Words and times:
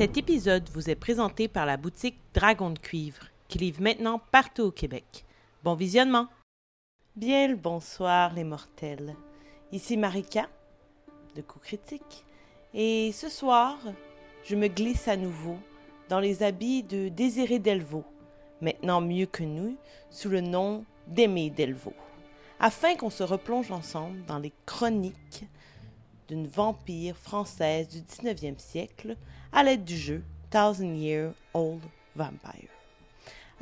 Cet 0.00 0.16
épisode 0.16 0.66
vous 0.72 0.88
est 0.88 0.94
présenté 0.94 1.46
par 1.46 1.66
la 1.66 1.76
boutique 1.76 2.18
Dragon 2.32 2.70
de 2.70 2.78
cuivre, 2.78 3.26
qui 3.48 3.58
livre 3.58 3.82
maintenant 3.82 4.18
partout 4.32 4.62
au 4.62 4.70
Québec. 4.70 5.26
Bon 5.62 5.74
visionnement! 5.74 6.26
Bien 7.16 7.48
le 7.48 7.56
bonsoir 7.56 8.32
les 8.32 8.44
mortels. 8.44 9.14
Ici 9.72 9.98
Marika, 9.98 10.48
de 11.36 11.42
Coup 11.42 11.58
Critique. 11.58 12.24
Et 12.72 13.12
ce 13.12 13.28
soir, 13.28 13.76
je 14.42 14.56
me 14.56 14.68
glisse 14.68 15.06
à 15.06 15.18
nouveau 15.18 15.58
dans 16.08 16.18
les 16.18 16.42
habits 16.42 16.82
de 16.82 17.10
Désiré 17.10 17.58
Delvaux, 17.58 18.06
maintenant 18.62 19.02
mieux 19.02 19.26
que 19.26 19.44
nous, 19.44 19.76
sous 20.08 20.30
le 20.30 20.40
nom 20.40 20.86
d'Aimé 21.08 21.50
Delvaux, 21.50 21.92
afin 22.58 22.96
qu'on 22.96 23.10
se 23.10 23.22
replonge 23.22 23.70
ensemble 23.70 24.24
dans 24.24 24.38
les 24.38 24.54
chroniques 24.64 25.44
d'une 26.30 26.46
vampire 26.46 27.16
française 27.16 27.88
du 27.88 28.02
19e 28.02 28.58
siècle 28.60 29.16
à 29.52 29.64
l'aide 29.64 29.84
du 29.84 29.98
jeu 29.98 30.22
Thousand 30.48 30.94
Year 30.94 31.32
Old 31.54 31.82
Vampire. 32.14 32.79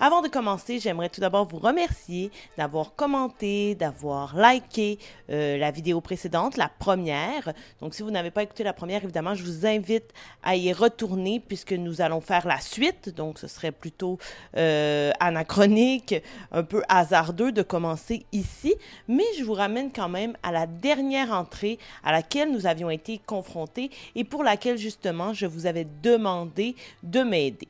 Avant 0.01 0.23
de 0.23 0.29
commencer, 0.29 0.79
j'aimerais 0.79 1.09
tout 1.09 1.21
d'abord 1.21 1.49
vous 1.49 1.59
remercier 1.59 2.31
d'avoir 2.57 2.95
commenté, 2.95 3.75
d'avoir 3.75 4.37
liké 4.37 4.97
euh, 5.29 5.59
la 5.59 5.73
vidéo 5.73 6.01
précédente, 6.01 6.57
la 6.57 6.69
première. 6.69 7.53
Donc, 7.81 7.95
si 7.95 8.05
vous 8.05 8.13
n'avez 8.13 8.31
pas 8.31 8.45
écouté 8.45 8.63
la 8.63 8.73
première, 8.73 9.03
évidemment, 9.03 9.35
je 9.35 9.43
vous 9.43 9.67
invite 9.67 10.13
à 10.45 10.55
y 10.55 10.73
retourner 10.73 11.41
puisque 11.41 11.73
nous 11.73 12.01
allons 12.01 12.21
faire 12.21 12.47
la 12.47 12.61
suite. 12.61 13.09
Donc, 13.09 13.41
ce 13.41 13.49
serait 13.49 13.73
plutôt 13.73 14.19
euh, 14.57 15.11
anachronique, 15.19 16.15
un 16.53 16.63
peu 16.63 16.85
hasardeux 16.89 17.51
de 17.51 17.63
commencer 17.63 18.25
ici. 18.31 18.77
Mais 19.09 19.25
je 19.37 19.43
vous 19.43 19.55
ramène 19.55 19.91
quand 19.91 20.09
même 20.09 20.37
à 20.45 20.53
la 20.53 20.69
dernière 20.69 21.33
entrée 21.33 21.77
à 22.05 22.13
laquelle 22.13 22.53
nous 22.53 22.69
avions 22.69 22.89
été 22.89 23.19
confrontés 23.19 23.91
et 24.15 24.23
pour 24.23 24.45
laquelle, 24.45 24.79
justement, 24.79 25.33
je 25.33 25.47
vous 25.47 25.67
avais 25.67 25.89
demandé 26.05 26.77
de 27.03 27.23
m'aider. 27.23 27.67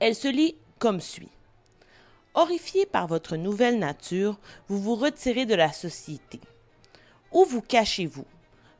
Elle 0.00 0.14
se 0.14 0.28
lit 0.28 0.54
comme 0.84 1.00
suit. 1.00 1.30
Horrifié 2.34 2.84
par 2.84 3.06
votre 3.06 3.36
nouvelle 3.36 3.78
nature, 3.78 4.38
vous 4.68 4.78
vous 4.78 4.96
retirez 4.96 5.46
de 5.46 5.54
la 5.54 5.72
société. 5.72 6.40
Où 7.32 7.46
vous 7.46 7.62
cachez-vous? 7.62 8.26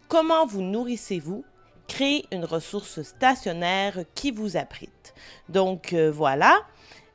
Comment 0.07 0.45
vous 0.45 0.61
nourrissez-vous? 0.61 1.47
Créez 1.89 2.27
une 2.31 2.45
ressource 2.45 3.01
stationnaire 3.01 4.01
qui 4.15 4.33
vous 4.33 4.59
abrite. 4.59 5.15
Donc 5.49 5.95
euh, 5.95 6.11
voilà, 6.11 6.61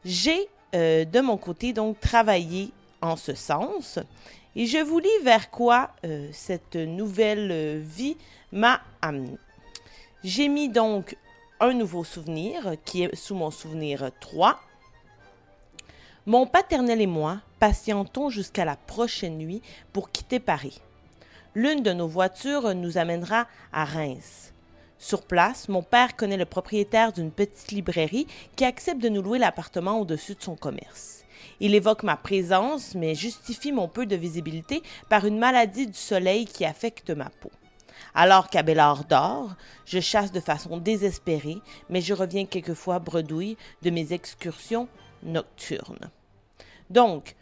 j'ai 0.04 0.50
euh, 0.74 1.06
de 1.06 1.20
mon 1.20 1.38
côté 1.38 1.72
donc 1.72 2.00
travaillé 2.00 2.72
en 3.00 3.16
ce 3.16 3.36
sens 3.36 4.00
et 4.56 4.66
je 4.66 4.80
vous 4.80 4.98
lis 4.98 5.20
vers 5.22 5.52
quoi 5.52 5.92
euh, 6.04 6.30
cette 6.32 6.78
nouvelle 6.78 7.78
vie 7.78 8.18
m'a 8.52 8.82
amené. 9.04 9.38
J'ai 10.24 10.48
mis 10.48 10.68
donc 10.68 11.16
un 11.60 11.74
nouveau 11.76 12.04
souvenir 12.04 12.74
qui 12.86 13.04
est 13.04 13.16
sous 13.16 13.36
mon 13.36 13.52
souvenir 13.52 14.10
3 14.20 14.60
mon 16.30 16.46
paternel 16.46 17.02
et 17.02 17.08
moi 17.08 17.40
patientons 17.60 18.30
jusqu'à 18.30 18.64
la 18.64 18.76
prochaine 18.76 19.40
nuit 19.40 19.64
pour 19.94 20.12
quitter 20.12 20.40
Paris. 20.40 20.80
L'une 21.56 21.82
de 21.82 21.92
nos 21.92 22.08
voitures 22.08 22.76
nous 22.76 23.00
amènera 23.00 23.48
à 23.74 23.84
Reims. 23.84 24.54
Sur 25.00 25.24
place, 25.24 25.70
mon 25.70 25.82
père 25.82 26.16
connaît 26.16 26.38
le 26.38 26.46
propriétaire 26.46 27.14
d'une 27.14 27.32
petite 27.32 27.72
librairie 27.72 28.28
qui 28.56 28.64
accepte 28.64 29.02
de 29.02 29.10
nous 29.10 29.24
louer 29.24 29.40
l'appartement 29.40 30.00
au-dessus 30.00 30.36
de 30.36 30.44
son 30.44 30.56
commerce. 30.56 31.24
Il 31.62 31.74
évoque 31.74 32.04
ma 32.04 32.16
présence, 32.16 32.94
mais 32.94 33.16
justifie 33.16 33.72
mon 33.72 33.88
peu 33.88 34.06
de 34.06 34.16
visibilité 34.16 34.84
par 35.10 35.26
une 35.26 35.40
maladie 35.40 35.88
du 35.88 35.98
soleil 35.98 36.46
qui 36.46 36.64
affecte 36.64 37.10
ma 37.10 37.32
peau. 37.42 37.50
Alors 38.14 38.52
qu'Abélard 38.52 39.06
dort, 39.06 39.56
je 39.88 40.00
chasse 40.00 40.32
de 40.32 40.42
façon 40.42 40.78
désespérée, 40.78 41.58
mais 41.90 42.02
je 42.02 42.14
reviens 42.14 42.46
quelquefois 42.46 43.00
bredouille 43.00 43.58
de 43.82 43.90
mes 43.90 44.14
excursions 44.14 44.88
nocturnes. 45.24 46.12
Donc, 46.90 47.36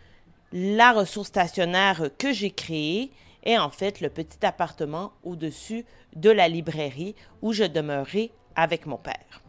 la 0.52 0.94
ressource 0.94 1.28
stationnaire 1.28 2.10
que 2.18 2.32
j'ai 2.32 2.52
créée 2.52 3.12
est 3.44 3.58
en 3.58 3.70
fait 3.70 4.02
le 4.02 4.10
petit 4.10 4.46
appartement 4.46 5.14
au-dessus 5.24 5.86
de 6.16 6.30
la 6.30 6.48
librairie 6.48 7.16
où 7.42 7.54
je 7.54 7.64
demeurais 7.64 8.32
avec 8.56 8.86
mon 8.86 8.98
père. 8.98 9.42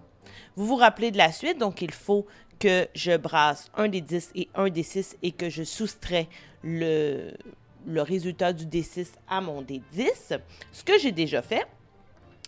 Vous 0.56 0.66
vous 0.66 0.76
rappelez 0.76 1.10
de 1.10 1.19
la 1.19 1.32
suite, 1.32 1.58
donc 1.58 1.82
il 1.82 1.92
faut 1.92 2.26
que 2.58 2.88
je 2.94 3.16
brasse 3.16 3.70
un 3.76 3.88
des 3.88 4.00
10 4.00 4.32
et 4.34 4.48
un 4.54 4.69
des 4.69 4.82
6 4.82 5.16
et 5.22 5.32
que 5.32 5.48
je 5.48 5.62
soustrais 5.62 6.28
le, 6.62 7.32
le 7.87 8.03
résultat 8.03 8.53
du 8.53 8.66
D6 8.66 9.06
à 9.28 9.41
mon 9.41 9.62
D10, 9.62 10.41
ce 10.72 10.84
que 10.84 10.98
j'ai 10.98 11.12
déjà 11.12 11.42
fait. 11.42 11.66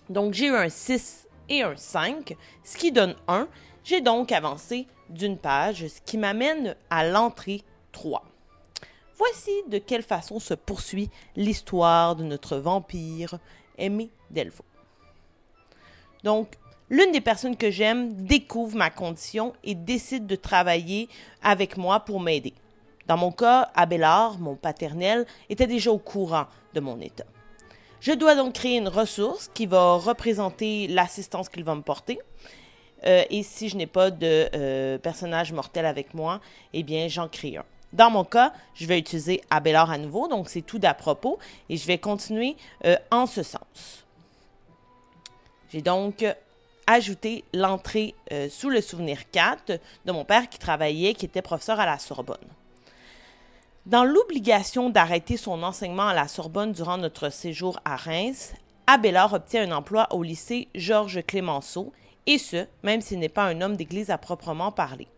Donc 0.08 0.34
j'ai 0.34 0.46
eu 0.46 0.54
un 0.54 0.68
6 0.68 1.28
et 1.48 1.62
un 1.62 1.76
5, 1.76 2.36
ce 2.64 2.76
qui 2.76 2.92
donne 2.92 3.14
1. 3.28 3.48
J'ai 3.84 4.00
donc 4.00 4.30
avancé 4.30 4.86
d'une 5.08 5.38
page, 5.38 5.86
ce 5.86 6.00
qui 6.04 6.18
m'amène 6.18 6.76
à 6.90 7.06
l'entrée 7.06 7.62
3. 7.92 8.24
Voici 9.16 9.50
de 9.68 9.78
quelle 9.78 10.02
façon 10.02 10.38
se 10.38 10.54
poursuit 10.54 11.10
l'histoire 11.36 12.16
de 12.16 12.24
notre 12.24 12.56
vampire 12.56 13.38
Aimé 13.78 14.10
Delvaux. 14.30 14.64
Donc, 16.24 16.56
l'une 16.90 17.12
des 17.12 17.20
personnes 17.20 17.56
que 17.56 17.70
j'aime 17.70 18.12
découvre 18.24 18.76
ma 18.76 18.90
condition 18.90 19.54
et 19.64 19.74
décide 19.74 20.26
de 20.26 20.36
travailler 20.36 21.08
avec 21.42 21.76
moi 21.76 22.00
pour 22.00 22.20
m'aider. 22.20 22.54
Dans 23.06 23.16
mon 23.16 23.32
cas, 23.32 23.70
Abélard, 23.74 24.38
mon 24.38 24.56
paternel, 24.56 25.26
était 25.48 25.66
déjà 25.66 25.90
au 25.90 25.98
courant 25.98 26.46
de 26.74 26.80
mon 26.80 27.00
état. 27.00 27.24
Je 28.00 28.12
dois 28.12 28.34
donc 28.34 28.54
créer 28.54 28.78
une 28.78 28.88
ressource 28.88 29.50
qui 29.52 29.66
va 29.66 29.96
représenter 29.96 30.86
l'assistance 30.86 31.48
qu'il 31.48 31.64
va 31.64 31.74
me 31.74 31.82
porter 31.82 32.18
euh, 33.06 33.24
et 33.30 33.42
si 33.42 33.68
je 33.68 33.76
n'ai 33.76 33.86
pas 33.86 34.10
de 34.10 34.48
euh, 34.54 34.98
personnage 34.98 35.52
mortel 35.52 35.86
avec 35.86 36.14
moi, 36.14 36.40
eh 36.72 36.82
bien, 36.82 37.08
j'en 37.08 37.28
crée 37.28 37.56
un. 37.56 37.64
Dans 37.92 38.10
mon 38.10 38.24
cas, 38.24 38.52
je 38.74 38.86
vais 38.86 38.98
utiliser 38.98 39.40
Abelard 39.50 39.90
à 39.90 39.98
nouveau, 39.98 40.28
donc 40.28 40.48
c'est 40.48 40.62
tout 40.62 40.78
d'à 40.78 40.94
propos, 40.94 41.38
et 41.68 41.76
je 41.76 41.86
vais 41.86 41.98
continuer 41.98 42.56
euh, 42.84 42.96
en 43.10 43.26
ce 43.26 43.42
sens. 43.42 44.04
J'ai 45.72 45.82
donc 45.82 46.24
ajouté 46.86 47.44
l'entrée 47.54 48.16
sous 48.48 48.70
le 48.70 48.80
souvenir 48.80 49.30
4 49.30 49.78
de 50.04 50.12
mon 50.12 50.24
père 50.24 50.48
qui 50.48 50.58
travaillait, 50.58 51.14
qui 51.14 51.26
était 51.26 51.42
professeur 51.42 51.78
à 51.78 51.86
la 51.86 52.00
Sorbonne. 52.00 52.38
Dans 53.86 54.04
l'obligation 54.04 54.90
d'arrêter 54.90 55.36
son 55.36 55.62
enseignement 55.62 56.08
à 56.08 56.14
la 56.14 56.26
Sorbonne 56.26 56.72
durant 56.72 56.98
notre 56.98 57.30
séjour 57.30 57.78
à 57.84 57.94
Reims, 57.94 58.52
Abélard 58.86 59.32
obtient 59.32 59.62
un 59.62 59.76
emploi 59.76 60.08
au 60.10 60.24
lycée 60.24 60.66
Georges 60.74 61.22
Clémenceau 61.24 61.92
et 62.26 62.38
ce, 62.38 62.66
même 62.82 63.00
s'il 63.00 63.18
n'est 63.18 63.28
pas 63.28 63.44
un 63.44 63.60
homme 63.60 63.76
d'Église 63.76 64.10
à 64.10 64.18
proprement 64.18 64.72
parler. 64.72 65.08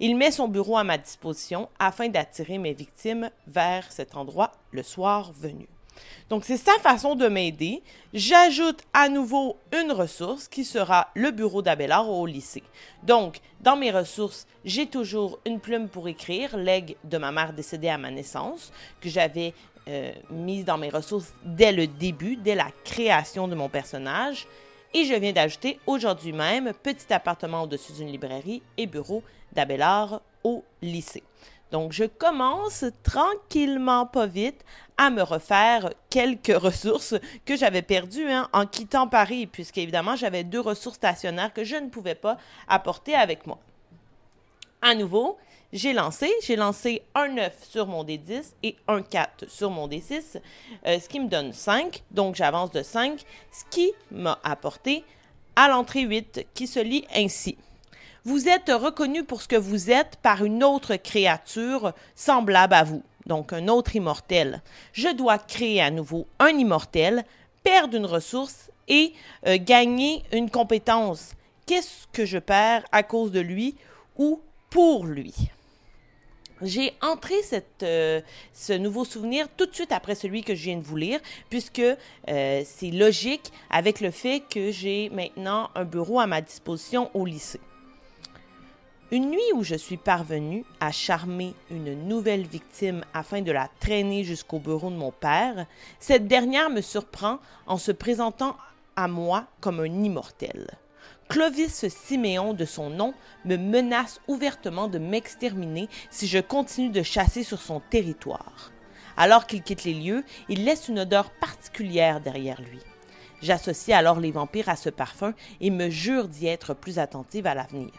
Il 0.00 0.16
met 0.16 0.30
son 0.30 0.48
bureau 0.48 0.76
à 0.76 0.84
ma 0.84 0.98
disposition 0.98 1.68
afin 1.78 2.08
d'attirer 2.08 2.58
mes 2.58 2.72
victimes 2.72 3.30
vers 3.46 3.90
cet 3.92 4.16
endroit 4.16 4.52
le 4.72 4.82
soir 4.82 5.32
venu. 5.32 5.68
Donc, 6.28 6.44
c'est 6.44 6.56
sa 6.56 6.78
façon 6.78 7.14
de 7.14 7.26
m'aider. 7.28 7.82
J'ajoute 8.14 8.80
à 8.92 9.08
nouveau 9.08 9.56
une 9.72 9.92
ressource 9.92 10.48
qui 10.48 10.64
sera 10.64 11.08
le 11.14 11.30
bureau 11.30 11.62
d'Abélard 11.62 12.08
au 12.08 12.26
lycée. 12.26 12.62
Donc, 13.02 13.40
dans 13.60 13.76
mes 13.76 13.90
ressources, 13.90 14.46
j'ai 14.64 14.86
toujours 14.86 15.40
une 15.44 15.60
plume 15.60 15.88
pour 15.88 16.08
écrire, 16.08 16.56
legs 16.56 16.96
de 17.04 17.18
ma 17.18 17.32
mère 17.32 17.52
décédée 17.52 17.88
à 17.88 17.98
ma 17.98 18.10
naissance, 18.10 18.72
que 19.00 19.08
j'avais 19.08 19.52
euh, 19.88 20.12
mise 20.30 20.64
dans 20.64 20.78
mes 20.78 20.90
ressources 20.90 21.34
dès 21.44 21.72
le 21.72 21.86
début, 21.86 22.36
dès 22.36 22.54
la 22.54 22.70
création 22.84 23.48
de 23.48 23.54
mon 23.54 23.68
personnage. 23.68 24.46
Et 24.92 25.04
je 25.04 25.14
viens 25.14 25.32
d'ajouter 25.32 25.78
aujourd'hui 25.86 26.32
même 26.32 26.72
petit 26.72 27.12
appartement 27.12 27.62
au-dessus 27.62 27.92
d'une 27.92 28.10
librairie 28.10 28.62
et 28.76 28.86
bureau 28.86 29.22
d'Abélard 29.52 30.20
au 30.42 30.64
lycée. 30.82 31.22
Donc, 31.70 31.92
je 31.92 32.04
commence 32.04 32.84
tranquillement, 33.04 34.04
pas 34.06 34.26
vite, 34.26 34.64
à 34.98 35.10
me 35.10 35.22
refaire 35.22 35.90
quelques 36.10 36.48
ressources 36.56 37.14
que 37.44 37.56
j'avais 37.56 37.82
perdues 37.82 38.28
hein, 38.28 38.48
en 38.52 38.66
quittant 38.66 39.06
Paris, 39.06 39.46
puisqu'évidemment, 39.46 40.16
j'avais 40.16 40.42
deux 40.42 40.60
ressources 40.60 40.96
stationnaires 40.96 41.54
que 41.54 41.62
je 41.62 41.76
ne 41.76 41.88
pouvais 41.88 42.16
pas 42.16 42.38
apporter 42.66 43.14
avec 43.14 43.46
moi. 43.46 43.58
À 44.82 44.94
nouveau, 44.94 45.36
j'ai 45.72 45.92
lancé. 45.92 46.30
J'ai 46.42 46.56
lancé 46.56 47.02
un 47.14 47.28
9 47.28 47.52
sur 47.68 47.86
mon 47.86 48.02
D10 48.02 48.54
et 48.62 48.76
un 48.88 49.02
4 49.02 49.48
sur 49.48 49.70
mon 49.70 49.86
D6, 49.88 50.40
euh, 50.86 50.98
ce 50.98 51.08
qui 51.08 51.20
me 51.20 51.28
donne 51.28 51.52
5. 51.52 52.02
Donc, 52.10 52.34
j'avance 52.34 52.70
de 52.70 52.82
5, 52.82 53.20
ce 53.52 53.64
qui 53.70 53.92
m'a 54.10 54.38
apporté 54.42 55.04
à 55.56 55.68
l'entrée 55.68 56.02
8 56.02 56.46
qui 56.54 56.66
se 56.66 56.80
lit 56.80 57.04
ainsi. 57.14 57.58
Vous 58.24 58.48
êtes 58.48 58.70
reconnu 58.70 59.24
pour 59.24 59.42
ce 59.42 59.48
que 59.48 59.56
vous 59.56 59.90
êtes 59.90 60.16
par 60.22 60.44
une 60.44 60.64
autre 60.64 60.96
créature 60.96 61.92
semblable 62.14 62.74
à 62.74 62.84
vous, 62.84 63.02
donc 63.26 63.52
un 63.52 63.68
autre 63.68 63.96
immortel. 63.96 64.62
Je 64.92 65.08
dois 65.08 65.38
créer 65.38 65.80
à 65.80 65.90
nouveau 65.90 66.26
un 66.38 66.50
immortel, 66.50 67.24
perdre 67.62 67.96
une 67.96 68.06
ressource 68.06 68.70
et 68.88 69.14
euh, 69.46 69.56
gagner 69.58 70.22
une 70.32 70.50
compétence. 70.50 71.32
Qu'est-ce 71.66 72.06
que 72.12 72.26
je 72.26 72.38
perds 72.38 72.84
à 72.92 73.02
cause 73.02 73.30
de 73.30 73.40
lui 73.40 73.76
ou 74.16 74.40
pour 74.70 75.04
lui? 75.04 75.34
j'ai 76.62 76.92
entré 77.02 77.34
cette, 77.42 77.82
euh, 77.82 78.20
ce 78.52 78.72
nouveau 78.72 79.04
souvenir 79.04 79.48
tout 79.56 79.66
de 79.66 79.74
suite 79.74 79.92
après 79.92 80.14
celui 80.14 80.42
que 80.42 80.54
je 80.54 80.64
viens 80.64 80.76
de 80.76 80.82
vous 80.82 80.96
lire, 80.96 81.20
puisque 81.48 81.80
euh, 81.80 82.62
c'est 82.64 82.90
logique 82.90 83.52
avec 83.70 84.00
le 84.00 84.10
fait 84.10 84.40
que 84.40 84.70
j'ai 84.70 85.10
maintenant 85.10 85.70
un 85.74 85.84
bureau 85.84 86.20
à 86.20 86.26
ma 86.26 86.40
disposition 86.40 87.10
au 87.14 87.24
lycée. 87.24 87.60
Une 89.10 89.30
nuit 89.30 89.52
où 89.54 89.64
je 89.64 89.74
suis 89.74 89.96
parvenue 89.96 90.64
à 90.78 90.92
charmer 90.92 91.54
une 91.70 92.06
nouvelle 92.06 92.46
victime 92.46 93.04
afin 93.12 93.42
de 93.42 93.50
la 93.50 93.68
traîner 93.80 94.22
jusqu'au 94.22 94.60
bureau 94.60 94.88
de 94.88 94.94
mon 94.94 95.10
père, 95.10 95.66
cette 95.98 96.28
dernière 96.28 96.70
me 96.70 96.80
surprend 96.80 97.38
en 97.66 97.76
se 97.76 97.90
présentant 97.90 98.56
à 98.94 99.08
moi 99.08 99.46
comme 99.60 99.80
un 99.80 100.04
immortel. 100.04 100.78
Clovis 101.30 101.86
Siméon 101.88 102.54
de 102.54 102.64
son 102.64 102.90
nom 102.90 103.14
me 103.44 103.56
menace 103.56 104.20
ouvertement 104.26 104.88
de 104.88 104.98
m'exterminer 104.98 105.88
si 106.10 106.26
je 106.26 106.40
continue 106.40 106.90
de 106.90 107.04
chasser 107.04 107.44
sur 107.44 107.62
son 107.62 107.78
territoire. 107.78 108.72
Alors 109.16 109.46
qu'il 109.46 109.62
quitte 109.62 109.84
les 109.84 109.94
lieux, 109.94 110.24
il 110.48 110.64
laisse 110.64 110.88
une 110.88 110.98
odeur 110.98 111.30
particulière 111.30 112.20
derrière 112.20 112.60
lui. 112.60 112.80
J'associe 113.42 113.96
alors 113.96 114.18
les 114.18 114.32
vampires 114.32 114.68
à 114.68 114.74
ce 114.74 114.90
parfum 114.90 115.32
et 115.60 115.70
me 115.70 115.88
jure 115.88 116.26
d'y 116.26 116.48
être 116.48 116.74
plus 116.74 116.98
attentive 116.98 117.46
à 117.46 117.54
l'avenir. 117.54 117.92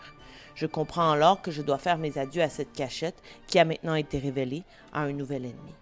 Je 0.54 0.66
comprends 0.66 1.12
alors 1.12 1.42
que 1.42 1.52
je 1.52 1.62
dois 1.62 1.78
faire 1.78 1.98
mes 1.98 2.18
adieux 2.18 2.44
à 2.44 2.50
cette 2.50 2.74
cachette 2.74 3.24
qui 3.48 3.60
a 3.60 3.64
maintenant 3.64 3.96
été 3.96 4.20
révélée 4.20 4.64
à 4.92 5.04
un 5.04 5.14
nouvel 5.14 5.46
ennemi. 5.46 5.74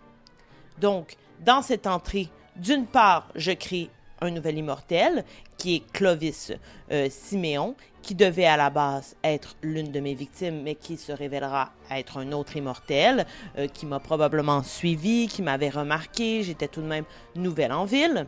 Donc, 0.77 1.15
dans 1.43 1.63
cette 1.63 1.87
entrée, 1.87 2.29
d'une 2.57 2.85
part, 2.85 3.27
je 3.33 3.53
crée 3.53 3.89
un 4.21 4.29
nouvel 4.29 4.57
immortel, 4.57 5.25
qui 5.59 5.75
est 5.75 5.91
Clovis 5.91 6.51
euh, 6.91 7.07
Siméon, 7.11 7.75
qui 8.01 8.15
devait 8.15 8.45
à 8.45 8.57
la 8.57 8.71
base 8.71 9.15
être 9.23 9.55
l'une 9.61 9.91
de 9.91 9.99
mes 9.99 10.15
victimes, 10.15 10.63
mais 10.63 10.73
qui 10.73 10.97
se 10.97 11.11
révélera 11.11 11.71
être 11.91 12.17
un 12.17 12.31
autre 12.31 12.55
immortel, 12.55 13.27
euh, 13.57 13.67
qui 13.67 13.85
m'a 13.85 13.99
probablement 13.99 14.63
suivi, 14.63 15.27
qui 15.27 15.43
m'avait 15.43 15.69
remarqué, 15.69 16.41
j'étais 16.41 16.67
tout 16.67 16.81
de 16.81 16.87
même 16.87 17.05
nouvelle 17.35 17.73
en 17.73 17.85
ville. 17.85 18.25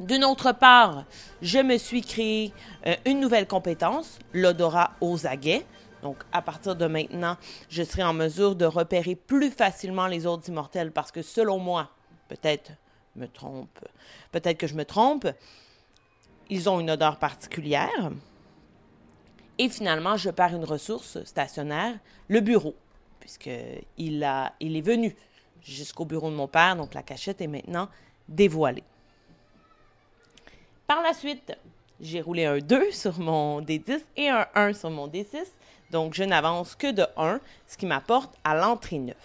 D'une 0.00 0.24
autre 0.24 0.52
part, 0.52 1.04
je 1.40 1.60
me 1.60 1.78
suis 1.78 2.02
créé 2.02 2.52
euh, 2.86 2.96
une 3.06 3.20
nouvelle 3.20 3.46
compétence, 3.46 4.18
l'odorat 4.34 4.92
aux 5.00 5.26
aguets. 5.26 5.64
Donc, 6.02 6.16
à 6.32 6.42
partir 6.42 6.74
de 6.74 6.86
maintenant, 6.86 7.36
je 7.68 7.84
serai 7.84 8.02
en 8.02 8.12
mesure 8.12 8.56
de 8.56 8.64
repérer 8.64 9.14
plus 9.14 9.52
facilement 9.52 10.08
les 10.08 10.26
autres 10.26 10.48
immortels 10.48 10.90
parce 10.90 11.12
que 11.12 11.22
selon 11.22 11.60
moi, 11.60 11.90
peut-être 12.28 12.72
me 13.14 13.28
trompe, 13.28 13.78
peut-être 14.32 14.58
que 14.58 14.66
je 14.66 14.74
me 14.74 14.84
trompe, 14.84 15.28
ils 16.52 16.68
ont 16.68 16.80
une 16.80 16.90
odeur 16.90 17.16
particulière. 17.16 18.10
Et 19.58 19.70
finalement, 19.70 20.18
je 20.18 20.28
perds 20.28 20.54
une 20.54 20.64
ressource 20.64 21.24
stationnaire, 21.24 21.98
le 22.28 22.40
bureau, 22.40 22.74
puisqu'il 23.20 23.82
il 24.60 24.76
est 24.76 24.80
venu 24.82 25.16
jusqu'au 25.62 26.04
bureau 26.04 26.30
de 26.30 26.36
mon 26.36 26.48
père, 26.48 26.76
donc 26.76 26.92
la 26.92 27.02
cachette 27.02 27.40
est 27.40 27.46
maintenant 27.46 27.88
dévoilée. 28.28 28.84
Par 30.86 31.00
la 31.00 31.14
suite, 31.14 31.56
j'ai 32.00 32.20
roulé 32.20 32.44
un 32.44 32.58
2 32.58 32.90
sur 32.90 33.18
mon 33.18 33.62
D10 33.62 34.00
et 34.16 34.28
un 34.28 34.46
1 34.54 34.74
sur 34.74 34.90
mon 34.90 35.08
D6. 35.08 35.46
Donc, 35.90 36.12
je 36.12 36.24
n'avance 36.24 36.74
que 36.74 36.90
de 36.90 37.06
1, 37.16 37.40
ce 37.66 37.78
qui 37.78 37.86
m'apporte 37.86 38.34
à 38.44 38.54
l'entrée 38.54 38.98
9. 38.98 39.16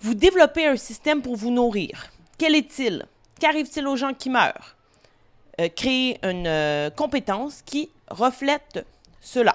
Vous 0.00 0.14
développez 0.14 0.66
un 0.66 0.76
système 0.76 1.22
pour 1.22 1.36
vous 1.36 1.50
nourrir. 1.52 2.10
Quel 2.36 2.56
est-il? 2.56 3.06
Qu'arrive-t-il 3.38 3.86
aux 3.86 3.96
gens 3.96 4.14
qui 4.14 4.30
meurent? 4.30 4.76
Euh, 5.60 5.68
créer 5.68 6.18
une 6.24 6.46
euh, 6.46 6.88
compétence 6.88 7.60
qui 7.60 7.90
reflète 8.08 8.86
cela. 9.20 9.54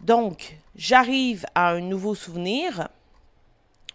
Donc, 0.00 0.56
j'arrive 0.76 1.44
à 1.54 1.72
un 1.72 1.80
nouveau 1.80 2.14
souvenir 2.14 2.88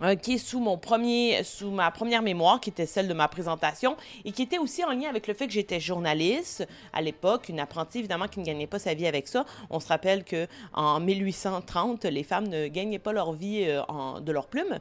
euh, 0.04 0.14
qui 0.14 0.34
est 0.34 0.38
sous 0.38 0.60
mon 0.60 0.78
premier, 0.78 1.44
sous 1.44 1.72
ma 1.72 1.90
première 1.90 2.22
mémoire, 2.22 2.60
qui 2.60 2.70
était 2.70 2.86
celle 2.86 3.08
de 3.08 3.14
ma 3.16 3.28
présentation, 3.28 3.98
et 4.24 4.32
qui 4.32 4.44
était 4.44 4.60
aussi 4.60 4.84
en 4.84 4.92
lien 4.92 5.10
avec 5.10 5.26
le 5.26 5.34
fait 5.34 5.48
que 5.48 5.54
j'étais 5.54 5.80
journaliste 5.80 6.68
à 6.94 7.02
l'époque, 7.02 7.50
une 7.50 7.60
apprentie 7.60 7.98
évidemment 7.98 8.28
qui 8.28 8.40
ne 8.40 8.46
gagnait 8.46 8.68
pas 8.68 8.78
sa 8.78 8.94
vie 8.94 9.08
avec 9.08 9.28
ça. 9.28 9.46
On 9.72 9.80
se 9.80 9.88
rappelle 9.88 10.24
que 10.24 10.48
en 10.74 11.00
1830, 11.00 12.06
les 12.06 12.24
femmes 12.24 12.50
ne 12.50 12.68
gagnaient 12.68 13.00
pas 13.00 13.14
leur 13.14 13.34
vie 13.34 13.66
de 13.66 14.32
leur 14.32 14.46
plume. 14.46 14.78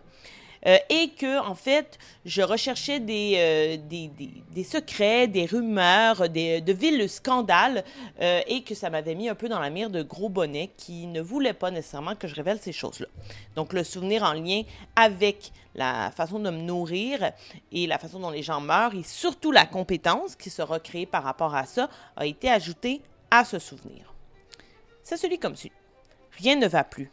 Euh, 0.67 0.79
et 0.89 1.11
que, 1.11 1.41
en 1.41 1.55
fait, 1.55 1.99
je 2.25 2.43
recherchais 2.43 3.01
des, 3.01 3.35
euh, 3.37 3.77
des, 3.89 4.11
des, 4.51 4.65
secrets, 4.65 5.27
des 5.27 5.47
rumeurs, 5.47 6.29
des, 6.29 6.61
de 6.61 6.73
villes 6.73 7.09
scandales, 7.09 7.85
euh, 8.21 8.41
et 8.47 8.63
que 8.63 8.75
ça 8.75 8.91
m'avait 8.91 9.15
mis 9.15 9.29
un 9.29 9.35
peu 9.35 9.49
dans 9.49 9.59
la 9.59 9.71
mire 9.71 9.91
de 9.91 10.03
gros 10.03 10.29
bonnets 10.29 10.71
qui 10.77 11.07
ne 11.07 11.21
voulaient 11.21 11.53
pas 11.53 11.71
nécessairement 11.71 12.15
que 12.15 12.29
je 12.29 12.35
révèle 12.35 12.59
ces 12.61 12.73
choses-là. 12.73 13.09
Donc, 13.57 13.73
le 13.73 13.83
souvenir 13.83 14.23
en 14.23 14.35
lien 14.35 14.63
avec 14.95 15.53
la 15.75 16.11
façon 16.11 16.39
de 16.39 16.51
me 16.51 16.63
nourrir 16.63 17.33
et 17.73 17.87
la 17.87 17.99
façon 17.99 18.21
dont 18.21 18.31
les 18.31 18.43
gens 18.43 18.61
meurent, 18.61 18.95
et 18.95 19.03
surtout 19.03 19.51
la 19.51 19.67
compétence 19.67 20.37
qui 20.37 20.51
sera 20.51 20.79
créée 20.79 21.07
par 21.07 21.25
rapport 21.25 21.55
à 21.55 21.65
ça, 21.65 21.89
a 22.17 22.27
été 22.27 22.51
ajouté 22.51 23.01
à 23.31 23.45
ce 23.45 23.59
souvenir. 23.59 24.13
C'est 25.03 25.17
celui 25.17 25.39
comme 25.39 25.57
suit. 25.57 25.73
Rien 26.39 26.57
ne 26.57 26.69
va 26.69 26.85
plus. 26.85 27.11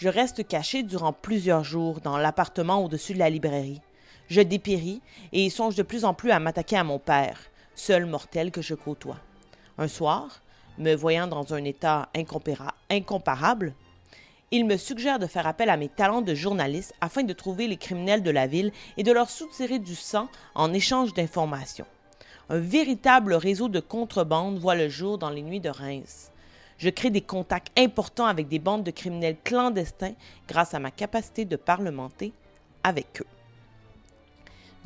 Je 0.00 0.08
reste 0.08 0.48
caché 0.48 0.82
durant 0.82 1.12
plusieurs 1.12 1.62
jours 1.62 2.00
dans 2.00 2.16
l'appartement 2.16 2.82
au-dessus 2.82 3.12
de 3.12 3.18
la 3.18 3.28
librairie. 3.28 3.82
Je 4.28 4.40
dépéris 4.40 5.02
et 5.32 5.50
songe 5.50 5.74
de 5.74 5.82
plus 5.82 6.06
en 6.06 6.14
plus 6.14 6.30
à 6.30 6.40
m'attaquer 6.40 6.78
à 6.78 6.84
mon 6.84 6.98
père, 6.98 7.38
seul 7.74 8.06
mortel 8.06 8.50
que 8.50 8.62
je 8.62 8.74
côtoie. 8.74 9.18
Un 9.76 9.88
soir, 9.88 10.40
me 10.78 10.94
voyant 10.94 11.26
dans 11.26 11.52
un 11.52 11.62
état 11.64 12.08
incomparable, 12.88 13.74
il 14.50 14.64
me 14.64 14.78
suggère 14.78 15.18
de 15.18 15.26
faire 15.26 15.46
appel 15.46 15.68
à 15.68 15.76
mes 15.76 15.90
talents 15.90 16.22
de 16.22 16.34
journaliste 16.34 16.94
afin 17.02 17.22
de 17.22 17.34
trouver 17.34 17.68
les 17.68 17.76
criminels 17.76 18.22
de 18.22 18.30
la 18.30 18.46
ville 18.46 18.72
et 18.96 19.02
de 19.02 19.12
leur 19.12 19.28
soutirer 19.28 19.78
du 19.78 19.94
sang 19.94 20.28
en 20.54 20.72
échange 20.72 21.12
d'informations. 21.12 21.86
Un 22.48 22.58
véritable 22.58 23.34
réseau 23.34 23.68
de 23.68 23.80
contrebande 23.80 24.58
voit 24.58 24.76
le 24.76 24.88
jour 24.88 25.18
dans 25.18 25.28
les 25.28 25.42
nuits 25.42 25.60
de 25.60 25.68
Reims. 25.68 26.32
Je 26.80 26.88
crée 26.88 27.10
des 27.10 27.20
contacts 27.20 27.78
importants 27.78 28.24
avec 28.24 28.48
des 28.48 28.58
bandes 28.58 28.84
de 28.84 28.90
criminels 28.90 29.36
clandestins 29.44 30.14
grâce 30.48 30.72
à 30.72 30.78
ma 30.78 30.90
capacité 30.90 31.44
de 31.44 31.56
parlementer 31.56 32.32
avec 32.82 33.20
eux. 33.20 33.26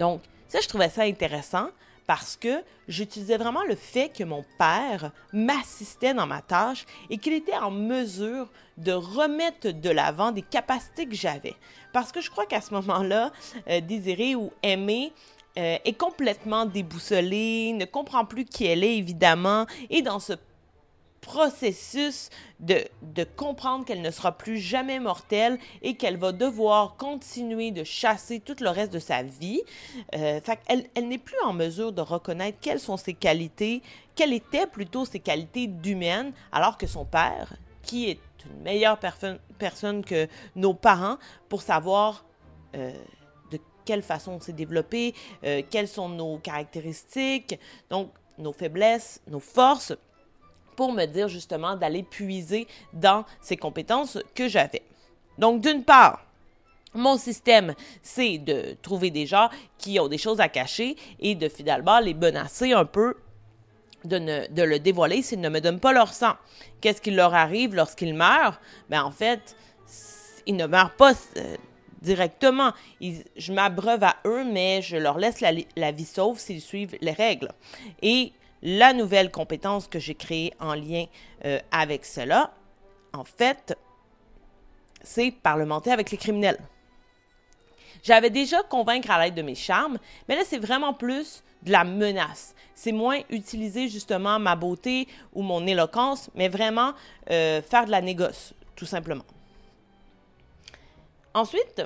Donc, 0.00 0.20
ça, 0.48 0.58
je 0.60 0.66
trouvais 0.66 0.88
ça 0.88 1.02
intéressant 1.02 1.68
parce 2.08 2.36
que 2.36 2.64
j'utilisais 2.88 3.36
vraiment 3.36 3.62
le 3.62 3.76
fait 3.76 4.08
que 4.08 4.24
mon 4.24 4.44
père 4.58 5.12
m'assistait 5.32 6.14
dans 6.14 6.26
ma 6.26 6.42
tâche 6.42 6.84
et 7.10 7.18
qu'il 7.18 7.32
était 7.32 7.56
en 7.56 7.70
mesure 7.70 8.50
de 8.76 8.92
remettre 8.92 9.70
de 9.70 9.90
l'avant 9.90 10.32
des 10.32 10.42
capacités 10.42 11.06
que 11.06 11.14
j'avais. 11.14 11.54
Parce 11.92 12.10
que 12.10 12.20
je 12.20 12.28
crois 12.28 12.44
qu'à 12.44 12.60
ce 12.60 12.74
moment-là, 12.74 13.30
euh, 13.68 13.80
désirer 13.80 14.34
ou 14.34 14.50
aimer 14.64 15.12
euh, 15.56 15.78
est 15.84 15.96
complètement 15.96 16.66
déboussolée, 16.66 17.72
ne 17.72 17.84
comprend 17.84 18.24
plus 18.24 18.44
qui 18.44 18.66
elle 18.66 18.82
est, 18.82 18.96
évidemment, 18.96 19.66
et 19.90 20.02
dans 20.02 20.18
ce 20.18 20.32
processus 21.24 22.28
de, 22.60 22.84
de 23.00 23.24
comprendre 23.24 23.86
qu'elle 23.86 24.02
ne 24.02 24.10
sera 24.10 24.32
plus 24.32 24.58
jamais 24.58 25.00
mortelle 25.00 25.58
et 25.80 25.94
qu'elle 25.94 26.18
va 26.18 26.32
devoir 26.32 26.96
continuer 26.96 27.70
de 27.70 27.82
chasser 27.82 28.40
tout 28.40 28.56
le 28.60 28.68
reste 28.68 28.92
de 28.92 28.98
sa 28.98 29.22
vie. 29.22 29.62
Euh, 30.14 30.40
elle, 30.66 30.86
elle 30.94 31.08
n'est 31.08 31.18
plus 31.18 31.40
en 31.44 31.54
mesure 31.54 31.92
de 31.92 32.02
reconnaître 32.02 32.58
quelles 32.60 32.78
sont 32.78 32.98
ses 32.98 33.14
qualités, 33.14 33.82
quelles 34.14 34.34
étaient 34.34 34.66
plutôt 34.66 35.06
ses 35.06 35.18
qualités 35.18 35.66
d'humaine, 35.66 36.34
alors 36.52 36.76
que 36.76 36.86
son 36.86 37.06
père, 37.06 37.54
qui 37.82 38.10
est 38.10 38.20
une 38.44 38.60
meilleure 38.62 38.98
personne 38.98 40.04
que 40.04 40.28
nos 40.56 40.74
parents 40.74 41.16
pour 41.48 41.62
savoir 41.62 42.26
euh, 42.74 42.92
de 43.50 43.58
quelle 43.86 44.02
façon 44.02 44.32
on 44.32 44.40
s'est 44.40 44.52
développé, 44.52 45.14
euh, 45.44 45.62
quelles 45.70 45.88
sont 45.88 46.10
nos 46.10 46.36
caractéristiques, 46.36 47.58
donc 47.88 48.10
nos 48.36 48.52
faiblesses, 48.52 49.22
nos 49.26 49.40
forces 49.40 49.94
pour 50.76 50.92
me 50.92 51.06
dire 51.06 51.28
justement 51.28 51.76
d'aller 51.76 52.02
puiser 52.02 52.66
dans 52.92 53.24
ces 53.40 53.56
compétences 53.56 54.18
que 54.34 54.48
j'avais. 54.48 54.82
Donc, 55.38 55.60
d'une 55.60 55.84
part, 55.84 56.24
mon 56.94 57.16
système, 57.18 57.74
c'est 58.02 58.38
de 58.38 58.76
trouver 58.80 59.10
des 59.10 59.26
gens 59.26 59.50
qui 59.78 59.98
ont 59.98 60.08
des 60.08 60.18
choses 60.18 60.40
à 60.40 60.48
cacher 60.48 60.96
et 61.18 61.34
de 61.34 61.48
finalement 61.48 61.98
les 61.98 62.14
menacer 62.14 62.72
un 62.72 62.84
peu 62.84 63.16
de, 64.04 64.64
le 64.64 64.78
dévoiler 64.78 65.22
s'ils 65.22 65.40
ne 65.40 65.48
me 65.48 65.60
donnent 65.60 65.80
pas 65.80 65.92
leur 65.92 66.12
sang. 66.12 66.34
Qu'est-ce 66.80 67.00
qui 67.00 67.10
leur 67.10 67.34
arrive 67.34 67.74
lorsqu'ils 67.74 68.14
meurent? 68.14 68.60
Ben, 68.90 69.02
en 69.02 69.10
fait, 69.10 69.56
ils 70.46 70.56
ne 70.56 70.66
meurent 70.66 70.94
pas 70.94 71.14
euh, 71.36 71.56
directement. 72.02 72.72
je 73.00 73.52
m'abreuve 73.52 74.04
à 74.04 74.16
eux, 74.26 74.44
mais 74.44 74.82
je 74.82 74.96
leur 74.96 75.18
laisse 75.18 75.40
la, 75.40 75.52
la 75.76 75.90
vie 75.90 76.04
sauve 76.04 76.38
s'ils 76.38 76.60
suivent 76.60 76.96
les 77.00 77.12
règles. 77.12 77.48
Et 78.02 78.32
la 78.64 78.94
nouvelle 78.94 79.30
compétence 79.30 79.86
que 79.86 79.98
j'ai 79.98 80.14
créée 80.14 80.52
en 80.58 80.74
lien 80.74 81.04
euh, 81.44 81.60
avec 81.70 82.06
cela, 82.06 82.52
en 83.12 83.24
fait, 83.24 83.78
c'est 85.02 85.30
parlementer 85.30 85.92
avec 85.92 86.10
les 86.10 86.16
criminels. 86.16 86.58
J'avais 88.02 88.30
déjà 88.30 88.62
convaincre 88.62 89.10
à 89.10 89.22
l'aide 89.22 89.34
de 89.34 89.42
mes 89.42 89.54
charmes, 89.54 89.98
mais 90.28 90.34
là, 90.34 90.42
c'est 90.44 90.58
vraiment 90.58 90.94
plus 90.94 91.44
de 91.62 91.72
la 91.72 91.84
menace. 91.84 92.54
C'est 92.74 92.92
moins 92.92 93.20
utiliser 93.30 93.88
justement 93.88 94.38
ma 94.38 94.56
beauté 94.56 95.08
ou 95.34 95.42
mon 95.42 95.66
éloquence, 95.66 96.30
mais 96.34 96.48
vraiment 96.48 96.94
euh, 97.30 97.62
faire 97.62 97.84
de 97.84 97.90
la 97.90 98.00
négoce, 98.00 98.54
tout 98.74 98.86
simplement. 98.86 99.24
Ensuite, 101.34 101.82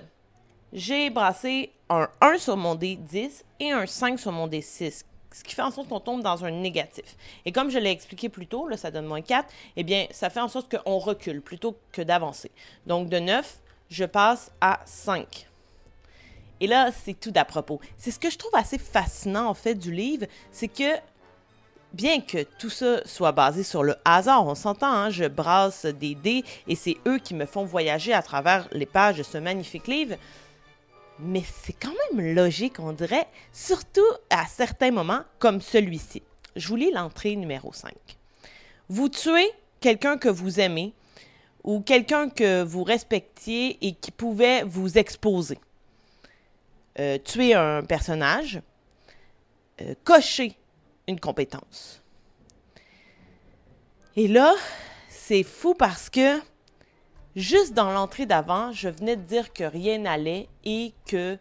j'ai 0.72 1.10
brassé 1.10 1.72
un 1.88 2.08
1 2.20 2.38
sur 2.38 2.56
mon 2.56 2.74
D10 2.74 3.42
et 3.60 3.70
un 3.70 3.86
5 3.86 4.18
sur 4.18 4.32
mon 4.32 4.46
D6, 4.46 5.04
ce 5.32 5.44
qui 5.44 5.54
fait 5.54 5.62
en 5.62 5.70
sorte 5.70 5.88
qu'on 5.88 6.00
tombe 6.00 6.22
dans 6.22 6.44
un 6.44 6.50
négatif. 6.50 7.16
Et 7.44 7.52
comme 7.52 7.70
je 7.70 7.78
l'ai 7.78 7.90
expliqué 7.90 8.28
plus 8.28 8.46
tôt, 8.46 8.68
là, 8.68 8.76
ça 8.76 8.90
donne 8.90 9.06
moins 9.06 9.22
4, 9.22 9.48
eh 9.76 9.84
bien, 9.84 10.06
ça 10.10 10.30
fait 10.30 10.40
en 10.40 10.48
sorte 10.48 10.74
qu'on 10.74 10.98
recule 10.98 11.42
plutôt 11.42 11.76
que 11.92 12.02
d'avancer. 12.02 12.50
Donc, 12.86 13.08
de 13.08 13.18
9, 13.18 13.58
je 13.90 14.04
passe 14.04 14.50
à 14.60 14.80
5. 14.86 15.48
Et 16.60 16.66
là, 16.66 16.90
c'est 17.04 17.18
tout 17.18 17.30
d'à 17.30 17.44
propos. 17.44 17.80
C'est 17.96 18.10
ce 18.10 18.18
que 18.18 18.30
je 18.30 18.38
trouve 18.38 18.54
assez 18.54 18.78
fascinant, 18.78 19.46
en 19.46 19.54
fait, 19.54 19.74
du 19.74 19.92
livre, 19.92 20.26
c'est 20.50 20.68
que 20.68 20.96
bien 21.92 22.20
que 22.20 22.42
tout 22.58 22.70
ça 22.70 23.06
soit 23.06 23.32
basé 23.32 23.62
sur 23.62 23.82
le 23.82 23.96
hasard, 24.04 24.46
on 24.46 24.54
s'entend, 24.54 24.92
hein, 24.92 25.10
je 25.10 25.24
brasse 25.24 25.86
des 25.86 26.14
dés 26.14 26.44
et 26.66 26.74
c'est 26.74 26.96
eux 27.06 27.18
qui 27.18 27.34
me 27.34 27.46
font 27.46 27.64
voyager 27.64 28.12
à 28.12 28.22
travers 28.22 28.68
les 28.72 28.86
pages 28.86 29.16
de 29.16 29.22
ce 29.22 29.38
magnifique 29.38 29.86
livre, 29.86 30.16
mais 31.20 31.42
c'est 31.62 31.72
quand 31.72 31.92
même 32.12 32.34
logique, 32.34 32.78
on 32.78 32.92
dirait, 32.92 33.26
surtout 33.52 34.06
à 34.30 34.46
certains 34.46 34.90
moments 34.90 35.22
comme 35.38 35.60
celui-ci. 35.60 36.22
Je 36.56 36.68
vous 36.68 36.76
lis 36.76 36.90
l'entrée 36.90 37.36
numéro 37.36 37.72
5. 37.72 37.92
Vous 38.88 39.08
tuez 39.08 39.50
quelqu'un 39.80 40.16
que 40.16 40.28
vous 40.28 40.60
aimez 40.60 40.92
ou 41.64 41.80
quelqu'un 41.80 42.28
que 42.28 42.62
vous 42.62 42.84
respectiez 42.84 43.78
et 43.86 43.92
qui 43.92 44.10
pouvait 44.10 44.62
vous 44.62 44.98
exposer. 44.98 45.58
Euh, 46.98 47.18
tuer 47.18 47.54
un 47.54 47.82
personnage, 47.82 48.60
euh, 49.80 49.94
cocher 50.04 50.56
une 51.06 51.20
compétence. 51.20 52.02
Et 54.16 54.26
là, 54.26 54.52
c'est 55.08 55.44
fou 55.44 55.74
parce 55.74 56.10
que 56.10 56.40
juste 57.36 57.74
dans 57.74 57.90
l'entrée 57.90 58.26
d'avant, 58.26 58.72
je 58.72 58.88
venais 58.88 59.16
de 59.16 59.22
dire 59.22 59.52
que 59.52 59.64
rien 59.64 59.98
n'allait 59.98 60.48
et 60.64 60.92
que 61.06 61.38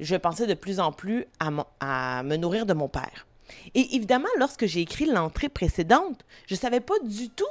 je 0.00 0.16
pensais 0.16 0.46
de 0.46 0.54
plus 0.54 0.80
en 0.80 0.92
plus 0.92 1.26
à, 1.40 2.22
me 2.22 2.36
nourrir 2.36 2.66
de 2.66 2.74
mon 2.74 2.88
père. 2.88 3.26
Et 3.74 3.94
évidemment, 3.94 4.28
lorsque 4.38 4.66
j'ai 4.66 4.80
écrit 4.80 5.06
l'entrée 5.06 5.48
précédente, 5.48 6.24
je 6.46 6.54
ne 6.54 6.58
savais 6.58 6.80
pas 6.80 6.98
du 7.04 7.30
tout 7.30 7.44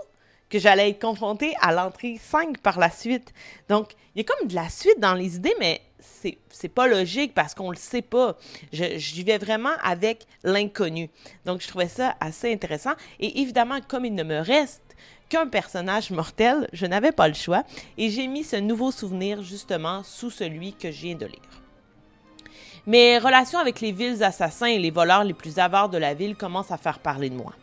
que 0.49 0.59
j'allais 0.59 0.89
être 0.89 1.01
confrontée 1.01 1.53
à 1.61 1.73
l'entrée 1.73 2.19
5 2.21 2.59
par 2.59 2.79
la 2.79 2.91
suite. 2.91 3.33
Donc, 3.69 3.93
il 4.13 4.19
y 4.19 4.21
a 4.21 4.23
comme 4.25 4.47
de 4.47 4.55
la 4.55 4.69
suite 4.69 4.99
dans 4.99 5.15
les 5.15 5.37
idées, 5.37 5.55
mais 5.59 5.81
c'est, 5.99 6.37
c'est 6.49 6.69
pas 6.69 6.87
logique 6.87 7.33
parce 7.33 7.55
qu'on 7.55 7.71
le 7.71 7.77
sait 7.77 8.03
pas. 8.03 8.37
Je, 8.71 8.97
je 8.97 9.15
vivais 9.15 9.37
vraiment 9.37 9.73
avec 9.83 10.27
l'inconnu. 10.43 11.09
Donc, 11.45 11.61
je 11.61 11.67
trouvais 11.67 11.87
ça 11.87 12.15
assez 12.19 12.53
intéressant. 12.53 12.93
Et 13.19 13.41
évidemment, 13.41 13.79
comme 13.87 14.05
il 14.05 14.13
ne 14.13 14.23
me 14.23 14.39
reste 14.39 14.84
qu'un 15.29 15.47
personnage 15.47 16.11
mortel, 16.11 16.67
je 16.73 16.85
n'avais 16.85 17.11
pas 17.11 17.27
le 17.27 17.33
choix. 17.33 17.63
Et 17.97 18.09
j'ai 18.09 18.27
mis 18.27 18.43
ce 18.43 18.55
nouveau 18.55 18.91
souvenir 18.91 19.41
justement 19.41 20.03
sous 20.03 20.29
celui 20.29 20.73
que 20.73 20.91
je 20.91 21.01
viens 21.01 21.15
de 21.15 21.25
lire. 21.25 21.61
Mes 22.87 23.17
relations 23.17 23.59
avec 23.59 23.81
les 23.81 23.91
villes 23.91 24.23
assassins 24.23 24.67
et 24.67 24.77
les 24.77 24.91
voleurs 24.91 25.23
les 25.23 25.33
plus 25.33 25.57
avares 25.57 25.89
de 25.89 25.97
la 25.97 26.13
ville 26.13 26.35
commencent 26.35 26.71
à 26.71 26.77
faire 26.77 26.99
parler 26.99 27.29
de 27.29 27.35
moi. 27.35 27.53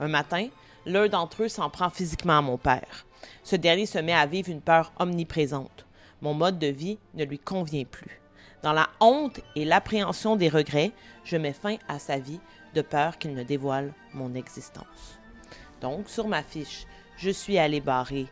Un 0.00 0.08
matin, 0.08 0.48
l'un 0.86 1.08
d'entre 1.08 1.42
eux 1.42 1.48
s'en 1.48 1.68
prend 1.68 1.90
physiquement 1.90 2.38
à 2.38 2.42
mon 2.42 2.56
père. 2.56 3.06
Ce 3.42 3.56
dernier 3.56 3.86
se 3.86 3.98
met 3.98 4.14
à 4.14 4.26
vivre 4.26 4.48
une 4.48 4.62
peur 4.62 4.92
omniprésente. 4.98 5.86
Mon 6.22 6.34
mode 6.34 6.58
de 6.58 6.68
vie 6.68 6.98
ne 7.14 7.24
lui 7.24 7.38
convient 7.38 7.84
plus. 7.84 8.20
Dans 8.62 8.72
la 8.72 8.88
honte 9.00 9.40
et 9.56 9.64
l'appréhension 9.64 10.36
des 10.36 10.48
regrets, 10.48 10.92
je 11.24 11.36
mets 11.36 11.52
fin 11.52 11.76
à 11.88 11.98
sa 11.98 12.18
vie 12.18 12.40
de 12.74 12.80
peur 12.80 13.18
qu'il 13.18 13.34
ne 13.34 13.42
dévoile 13.42 13.92
mon 14.14 14.34
existence. 14.34 15.18
Donc, 15.80 16.08
sur 16.08 16.28
ma 16.28 16.42
fiche, 16.42 16.86
je 17.22 17.30
suis 17.30 17.56
allé 17.56 17.80
barrer 17.80 18.26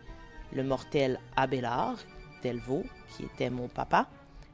le 0.53 0.65
mortel 0.65 1.21
Abélard, 1.37 1.97
Delvaux, 2.43 2.85
qui 3.09 3.23
était 3.25 3.49
mon 3.49 3.69
papa, 3.69 4.09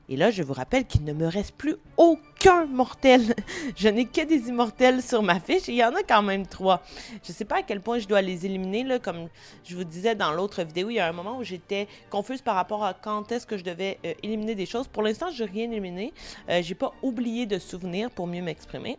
et 0.09 0.17
là, 0.17 0.31
je 0.31 0.43
vous 0.43 0.53
rappelle 0.53 0.85
qu'il 0.85 1.03
ne 1.05 1.13
me 1.13 1.27
reste 1.27 1.57
plus 1.57 1.75
aucun 1.97 2.67
mortel. 2.67 3.35
je 3.77 3.89
n'ai 3.89 4.05
que 4.05 4.25
des 4.25 4.49
immortels 4.49 5.03
sur 5.03 5.23
ma 5.23 5.41
fiche 5.41 5.67
il 5.67 5.75
y 5.75 5.85
en 5.85 5.95
a 5.95 6.03
quand 6.05 6.23
même 6.23 6.47
trois. 6.47 6.83
Je 7.25 7.33
ne 7.33 7.35
sais 7.35 7.45
pas 7.45 7.57
à 7.57 7.63
quel 7.63 7.81
point 7.81 7.99
je 7.99 8.07
dois 8.07 8.23
les 8.23 8.47
éliminer. 8.47 9.01
Comme 9.01 9.29
je 9.65 9.75
vous 9.75 9.83
disais 9.83 10.15
dans 10.15 10.33
l'autre 10.33 10.63
vidéo, 10.63 10.91
il 10.91 10.95
y 10.95 11.01
a 11.01 11.09
un 11.09 11.13
moment 11.13 11.39
où 11.39 11.43
j'étais 11.43 11.89
confuse 12.09 12.41
par 12.41 12.55
rapport 12.55 12.85
à 12.85 12.95
quand 12.95 13.33
est-ce 13.33 13.47
que 13.47 13.57
je 13.57 13.65
devais 13.65 13.99
euh, 14.05 14.15
éliminer 14.23 14.55
des 14.55 14.67
choses. 14.67 14.87
Pour 14.87 15.03
l'instant, 15.03 15.31
je 15.33 15.43
n'ai 15.43 15.51
rien 15.51 15.71
éliminé. 15.73 16.13
Euh, 16.49 16.63
j'ai 16.63 16.77
pas 16.77 16.93
oublié 17.03 17.47
de 17.47 17.59
souvenir 17.59 18.11
pour 18.11 18.29
mieux 18.29 18.43
m'exprimer. 18.43 18.99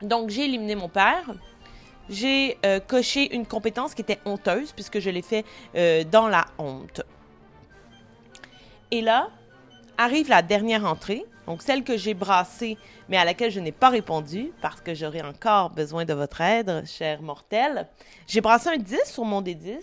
Donc, 0.00 0.30
j'ai 0.30 0.44
éliminé 0.44 0.76
mon 0.76 0.88
père. 0.88 1.34
J'ai 2.10 2.58
euh, 2.66 2.80
coché 2.80 3.32
une 3.34 3.46
compétence 3.46 3.94
qui 3.94 4.02
était 4.02 4.18
honteuse 4.24 4.72
puisque 4.72 4.98
je 4.98 5.10
l'ai 5.10 5.22
fait 5.22 5.44
euh, 5.76 6.02
dans 6.02 6.26
la 6.26 6.44
honte. 6.58 7.02
Et 8.90 9.00
là, 9.00 9.30
arrive 9.96 10.28
la 10.28 10.42
dernière 10.42 10.84
entrée, 10.84 11.24
donc 11.46 11.62
celle 11.62 11.84
que 11.84 11.96
j'ai 11.96 12.14
brassée, 12.14 12.76
mais 13.08 13.16
à 13.16 13.24
laquelle 13.24 13.52
je 13.52 13.60
n'ai 13.60 13.70
pas 13.70 13.90
répondu, 13.90 14.50
parce 14.60 14.80
que 14.80 14.92
j'aurais 14.92 15.22
encore 15.22 15.70
besoin 15.70 16.04
de 16.04 16.12
votre 16.12 16.40
aide, 16.40 16.82
cher 16.84 17.22
mortel. 17.22 17.86
J'ai 18.26 18.40
brassé 18.40 18.70
un 18.70 18.76
10 18.76 19.04
sur 19.04 19.24
mon 19.24 19.40
D10 19.40 19.78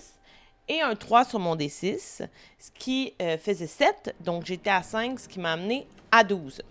et 0.68 0.82
un 0.82 0.96
3 0.96 1.24
sur 1.24 1.40
mon 1.40 1.56
D6, 1.56 2.28
ce 2.60 2.72
qui 2.78 3.14
euh, 3.22 3.38
faisait 3.38 3.68
7, 3.68 4.16
donc 4.20 4.46
j'étais 4.46 4.70
à 4.70 4.84
5, 4.84 5.18
ce 5.18 5.30
qui 5.30 5.40
m'a 5.40 5.54
amené 5.54 5.88
à 6.12 6.26
12. 6.26 6.62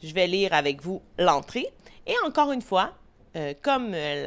Je 0.00 0.14
vais 0.14 0.28
lire 0.28 0.52
avec 0.52 0.80
vous 0.80 1.02
l'entrée. 1.18 1.66
Et 2.06 2.14
encore 2.24 2.52
une 2.52 2.62
fois, 2.62 2.92
euh, 3.38 3.54
comme 3.62 3.92
euh, 3.94 4.24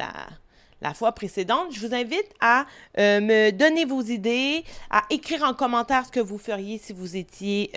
la, 0.80 0.94
fois 0.94 1.12
précédente, 1.12 1.68
je 1.70 1.86
vous 1.86 1.94
invite 1.94 2.26
à 2.40 2.66
euh, 2.98 3.20
me 3.20 3.50
donner 3.50 3.84
vos 3.84 4.00
idées, 4.02 4.64
à 4.90 5.02
écrire 5.10 5.42
en 5.44 5.54
commentaire 5.54 6.06
ce 6.06 6.10
que 6.10 6.20
vous 6.20 6.38
feriez 6.38 6.78
si 6.78 6.92
vous 6.92 7.16
étiez 7.16 7.70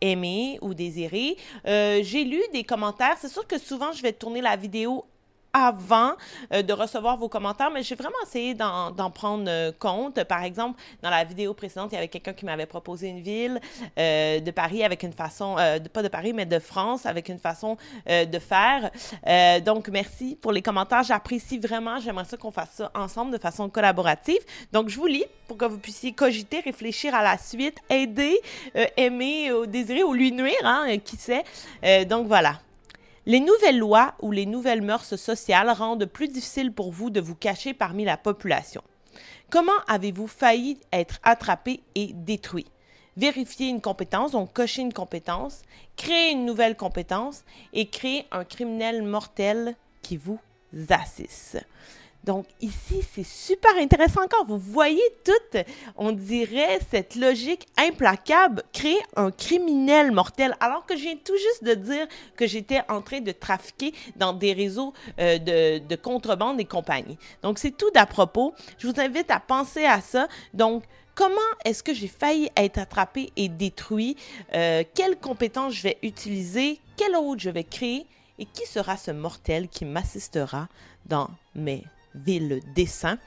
aimé 0.00 0.58
ou 0.60 0.74
désiré. 0.74 1.36
J'ai 1.64 2.24
lu 2.24 2.40
des 2.52 2.64
commentaires. 2.64 3.16
C'est 3.20 3.28
sûr 3.28 3.46
que 3.46 3.58
souvent, 3.58 3.92
je 3.92 4.02
vais 4.02 4.12
tourner 4.12 4.40
la 4.40 4.56
vidéo 4.56 5.04
avant 5.52 6.12
euh, 6.52 6.62
de 6.62 6.72
recevoir 6.72 7.16
vos 7.16 7.28
commentaires, 7.28 7.70
mais 7.70 7.82
j'ai 7.82 7.94
vraiment 7.94 8.16
essayé 8.24 8.54
d'en 8.54 9.10
prendre 9.12 9.44
euh, 9.48 9.72
compte. 9.78 10.22
Par 10.24 10.42
exemple, 10.44 10.80
dans 11.02 11.10
la 11.10 11.24
vidéo 11.24 11.52
précédente, 11.54 11.90
il 11.92 11.96
y 11.96 11.98
avait 11.98 12.08
quelqu'un 12.08 12.32
qui 12.32 12.44
m'avait 12.44 12.66
proposé 12.66 13.08
une 13.08 13.20
ville 13.20 13.60
euh, 13.98 14.40
de 14.40 14.50
Paris 14.50 14.82
avec 14.82 15.02
une 15.02 15.12
façon, 15.12 15.56
de, 15.56 15.88
pas 15.88 16.02
de 16.02 16.08
Paris, 16.08 16.32
mais 16.32 16.46
de 16.46 16.58
France 16.58 17.06
avec 17.06 17.28
une 17.28 17.38
façon 17.38 17.76
de 18.06 18.38
faire. 18.38 18.90
donc, 19.62 19.88
merci 19.88 20.36
pour 20.40 20.52
les 20.52 20.62
commentaires. 20.62 21.02
J'apprécie 21.02 21.58
vraiment. 21.58 21.98
J'aimerais 22.00 22.24
ça 22.24 22.36
qu'on 22.36 22.50
fasse 22.50 22.70
ça 22.72 22.90
ensemble 22.94 23.32
de 23.32 23.38
façon 23.38 23.68
collaborative. 23.68 24.40
Donc, 24.72 24.88
je 24.88 24.96
vous 24.96 25.06
lis 25.06 25.24
pour 25.48 25.56
que 25.56 25.64
vous 25.64 25.78
puissiez 25.78 26.12
cogiter, 26.12 26.60
réfléchir 26.60 27.14
à 27.14 27.22
la 27.22 27.38
suite, 27.38 27.78
aider, 27.90 28.40
aimer, 28.96 29.50
désirer 29.66 30.02
ou 30.02 30.12
lui 30.12 30.32
nuire, 30.32 30.54
hein, 30.64 30.98
qui 31.04 31.16
sait. 31.16 31.44
donc, 32.06 32.26
voilà. 32.26 32.58
Les 33.24 33.38
nouvelles 33.38 33.78
lois 33.78 34.14
ou 34.20 34.32
les 34.32 34.46
nouvelles 34.46 34.82
mœurs 34.82 35.14
sociales 35.16 35.70
rendent 35.70 36.06
plus 36.06 36.26
difficile 36.26 36.72
pour 36.72 36.90
vous 36.90 37.08
de 37.08 37.20
vous 37.20 37.36
cacher 37.36 37.72
parmi 37.72 38.04
la 38.04 38.16
population. 38.16 38.82
Comment 39.48 39.78
avez-vous 39.86 40.26
failli 40.26 40.80
être 40.92 41.20
attrapé 41.22 41.80
et 41.94 42.10
détruit? 42.14 42.66
Vérifier 43.16 43.68
une 43.68 43.80
compétence, 43.80 44.32
donc 44.32 44.52
cocher 44.52 44.82
une 44.82 44.92
compétence, 44.92 45.62
créer 45.96 46.32
une 46.32 46.44
nouvelle 46.44 46.76
compétence 46.76 47.44
et 47.72 47.86
créer 47.86 48.26
un 48.32 48.44
criminel 48.44 49.04
mortel 49.04 49.76
qui 50.00 50.16
vous 50.16 50.40
assiste. 50.88 51.64
Donc 52.24 52.46
ici, 52.60 53.02
c'est 53.14 53.26
super 53.26 53.76
intéressant 53.76 54.22
encore. 54.22 54.44
Vous 54.46 54.58
voyez 54.58 55.02
toute, 55.24 55.62
on 55.96 56.12
dirait, 56.12 56.78
cette 56.90 57.16
logique 57.16 57.66
implacable, 57.76 58.62
créer 58.72 59.00
un 59.16 59.30
criminel 59.30 60.12
mortel, 60.12 60.54
alors 60.60 60.86
que 60.86 60.96
je 60.96 61.02
viens 61.02 61.16
tout 61.16 61.36
juste 61.36 61.64
de 61.64 61.74
dire 61.74 62.06
que 62.36 62.46
j'étais 62.46 62.80
en 62.88 63.02
train 63.02 63.20
de 63.20 63.32
trafiquer 63.32 63.92
dans 64.16 64.32
des 64.32 64.52
réseaux 64.52 64.92
euh, 65.18 65.38
de, 65.38 65.78
de 65.84 65.96
contrebande 65.96 66.60
et 66.60 66.64
compagnie. 66.64 67.18
Donc 67.42 67.58
c'est 67.58 67.76
tout 67.76 67.90
d'à 67.90 68.06
propos. 68.06 68.54
Je 68.78 68.86
vous 68.86 69.00
invite 69.00 69.30
à 69.30 69.40
penser 69.40 69.84
à 69.84 70.00
ça. 70.00 70.28
Donc, 70.54 70.84
Comment 71.14 71.36
est-ce 71.66 71.82
que 71.82 71.92
j'ai 71.92 72.08
failli 72.08 72.48
être 72.56 72.78
attrapé 72.78 73.32
et 73.36 73.50
détruit? 73.50 74.16
Euh, 74.54 74.82
quelles 74.94 75.18
compétences 75.18 75.74
je 75.74 75.82
vais 75.82 75.98
utiliser? 76.02 76.80
Quelle 76.96 77.16
autre 77.16 77.42
je 77.42 77.50
vais 77.50 77.64
créer? 77.64 78.06
Et 78.38 78.46
qui 78.46 78.66
sera 78.66 78.96
ce 78.96 79.10
mortel 79.10 79.68
qui 79.68 79.84
m'assistera 79.84 80.68
dans 81.04 81.28
mes 81.54 81.84
ville 82.14 82.60
dessin. 82.74 83.18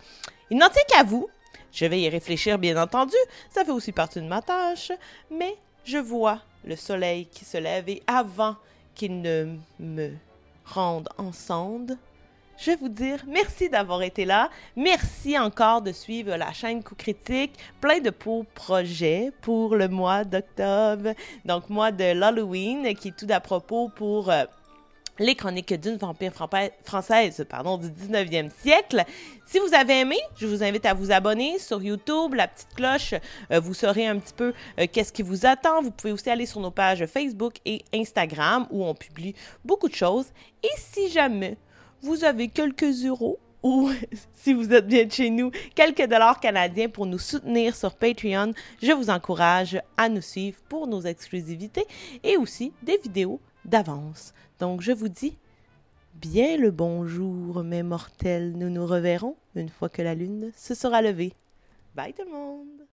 Il 0.49 0.57
n'en 0.57 0.69
tient 0.69 0.81
qu'à 0.87 1.03
vous. 1.03 1.29
Je 1.71 1.85
vais 1.85 2.01
y 2.01 2.09
réfléchir, 2.09 2.57
bien 2.57 2.81
entendu. 2.81 3.15
Ça 3.49 3.65
fait 3.65 3.71
aussi 3.71 3.91
partie 3.91 4.21
de 4.21 4.27
ma 4.27 4.41
tâche. 4.41 4.91
Mais 5.29 5.55
je 5.83 5.97
vois 5.97 6.41
le 6.63 6.75
soleil 6.75 7.25
qui 7.27 7.45
se 7.45 7.57
lève 7.57 7.89
et 7.89 8.01
avant 8.07 8.55
qu'il 8.93 9.21
ne 9.21 9.57
me 9.79 10.11
rende 10.65 11.09
en 11.17 11.31
je 12.57 12.71
vais 12.71 12.77
vous 12.77 12.89
dire 12.89 13.19
merci 13.27 13.69
d'avoir 13.69 14.01
été 14.01 14.23
là. 14.23 14.49
Merci 14.77 15.37
encore 15.37 15.81
de 15.81 15.91
suivre 15.91 16.37
la 16.37 16.53
chaîne 16.53 16.83
Coup 16.83 16.95
Critique. 16.95 17.53
Plein 17.81 17.99
de 17.99 18.11
beaux 18.11 18.45
projets 18.55 19.31
pour 19.41 19.75
le 19.75 19.89
mois 19.89 20.23
d'octobre. 20.23 21.13
Donc, 21.43 21.69
mois 21.69 21.91
de 21.91 22.13
l'Halloween 22.17 22.95
qui 22.95 23.09
est 23.09 23.17
tout 23.17 23.27
à 23.29 23.41
propos 23.41 23.89
pour. 23.89 24.29
Euh, 24.29 24.45
les 25.19 25.35
chroniques 25.35 25.73
d'une 25.73 25.97
vampire 25.97 26.33
française 26.83 27.45
pardon, 27.49 27.77
du 27.77 27.87
19e 27.87 28.49
siècle. 28.61 29.03
Si 29.45 29.59
vous 29.59 29.73
avez 29.73 30.01
aimé, 30.01 30.17
je 30.37 30.47
vous 30.47 30.63
invite 30.63 30.85
à 30.85 30.93
vous 30.93 31.11
abonner 31.11 31.59
sur 31.59 31.81
YouTube, 31.81 32.33
la 32.33 32.47
petite 32.47 32.73
cloche, 32.75 33.13
euh, 33.51 33.59
vous 33.59 33.73
saurez 33.73 34.07
un 34.07 34.19
petit 34.19 34.33
peu 34.33 34.53
euh, 34.79 34.87
qu'est-ce 34.91 35.13
qui 35.13 35.21
vous 35.21 35.45
attend. 35.45 35.81
Vous 35.81 35.91
pouvez 35.91 36.11
aussi 36.11 36.29
aller 36.29 36.45
sur 36.45 36.59
nos 36.59 36.71
pages 36.71 37.05
Facebook 37.05 37.55
et 37.65 37.83
Instagram 37.93 38.67
où 38.71 38.83
on 38.85 38.93
publie 38.93 39.35
beaucoup 39.63 39.89
de 39.89 39.95
choses. 39.95 40.27
Et 40.63 40.69
si 40.77 41.09
jamais 41.09 41.57
vous 42.01 42.23
avez 42.23 42.47
quelques 42.47 43.05
euros 43.05 43.39
ou 43.63 43.91
si 44.33 44.53
vous 44.53 44.73
êtes 44.73 44.87
bien 44.87 45.09
chez 45.09 45.29
nous, 45.29 45.51
quelques 45.73 46.05
dollars 46.07 46.39
canadiens 46.39 46.89
pour 46.89 47.05
nous 47.05 47.19
soutenir 47.19 47.75
sur 47.75 47.95
Patreon, 47.95 48.53
je 48.81 48.91
vous 48.91 49.09
encourage 49.09 49.79
à 49.97 50.09
nous 50.09 50.21
suivre 50.21 50.57
pour 50.69 50.87
nos 50.87 51.01
exclusivités 51.01 51.85
et 52.23 52.37
aussi 52.37 52.73
des 52.83 52.97
vidéos 52.97 53.39
d'avance. 53.65 54.33
Donc 54.59 54.81
je 54.81 54.91
vous 54.91 55.09
dis 55.09 55.35
bien 56.15 56.57
le 56.57 56.71
bonjour, 56.71 57.63
mes 57.63 57.83
mortels. 57.83 58.53
Nous 58.57 58.69
nous 58.69 58.85
reverrons 58.85 59.35
une 59.55 59.69
fois 59.69 59.89
que 59.89 60.01
la 60.01 60.15
lune 60.15 60.51
se 60.55 60.73
sera 60.73 61.01
levée. 61.01 61.33
Bye 61.95 62.13
tout 62.13 62.25
le 62.25 62.31
monde! 62.31 62.94